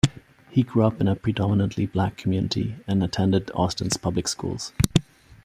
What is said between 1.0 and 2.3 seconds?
a predominantly black